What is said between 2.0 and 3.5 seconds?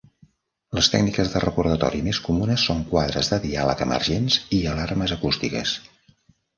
més comunes són quadres de